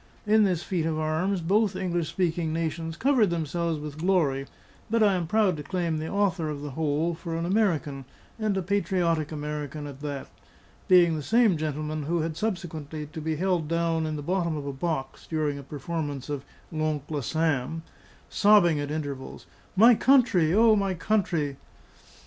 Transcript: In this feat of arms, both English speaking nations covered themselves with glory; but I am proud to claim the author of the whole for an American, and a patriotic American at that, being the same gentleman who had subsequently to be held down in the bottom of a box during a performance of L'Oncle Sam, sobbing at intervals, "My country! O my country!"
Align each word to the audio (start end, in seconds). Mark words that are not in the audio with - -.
In 0.25 0.45
this 0.45 0.63
feat 0.63 0.87
of 0.87 0.97
arms, 0.97 1.41
both 1.41 1.75
English 1.75 2.09
speaking 2.09 2.51
nations 2.51 2.97
covered 2.97 3.29
themselves 3.29 3.79
with 3.79 3.99
glory; 3.99 4.47
but 4.89 5.03
I 5.03 5.13
am 5.13 5.27
proud 5.27 5.55
to 5.57 5.61
claim 5.61 5.97
the 5.99 6.07
author 6.09 6.49
of 6.49 6.63
the 6.63 6.71
whole 6.71 7.13
for 7.13 7.37
an 7.37 7.45
American, 7.45 8.05
and 8.39 8.57
a 8.57 8.63
patriotic 8.63 9.31
American 9.31 9.85
at 9.85 9.99
that, 9.99 10.27
being 10.87 11.15
the 11.15 11.21
same 11.21 11.55
gentleman 11.55 12.01
who 12.01 12.21
had 12.21 12.35
subsequently 12.35 13.05
to 13.13 13.21
be 13.21 13.35
held 13.35 13.67
down 13.67 14.07
in 14.07 14.15
the 14.15 14.23
bottom 14.23 14.57
of 14.57 14.65
a 14.65 14.73
box 14.73 15.27
during 15.27 15.59
a 15.59 15.61
performance 15.63 16.29
of 16.29 16.43
L'Oncle 16.71 17.21
Sam, 17.21 17.83
sobbing 18.27 18.79
at 18.79 18.89
intervals, 18.89 19.45
"My 19.75 19.93
country! 19.93 20.51
O 20.51 20.75
my 20.75 20.95
country!" 20.95 21.57